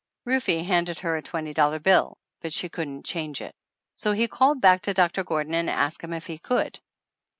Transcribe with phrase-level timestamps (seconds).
[0.25, 3.53] Rufe handed her a twenty dollar bill, but she couldn't change it.
[3.95, 6.79] So he called back to Doc tor Gordon to ask him if he could.